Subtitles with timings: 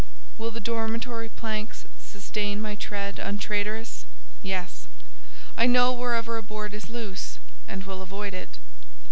[0.39, 4.03] Will the dormitory planks sustain my tread untraitorous?
[4.41, 4.87] Yes.
[5.55, 8.57] I know wherever a board is loose, and will avoid it.